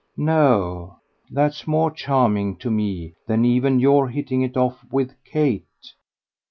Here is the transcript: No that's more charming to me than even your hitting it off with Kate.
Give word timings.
No 0.17 0.95
that's 1.29 1.67
more 1.67 1.91
charming 1.91 2.55
to 2.55 2.71
me 2.71 3.13
than 3.27 3.45
even 3.45 3.79
your 3.79 4.09
hitting 4.09 4.41
it 4.41 4.57
off 4.57 4.83
with 4.91 5.13
Kate. 5.25 5.93